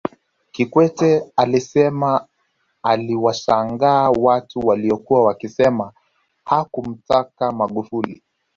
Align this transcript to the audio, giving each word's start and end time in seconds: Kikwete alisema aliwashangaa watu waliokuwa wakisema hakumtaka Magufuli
Kikwete 0.51 1.31
alisema 1.37 2.27
aliwashangaa 2.83 4.09
watu 4.09 4.59
waliokuwa 4.59 5.23
wakisema 5.25 5.91
hakumtaka 6.45 7.51
Magufuli 7.51 8.23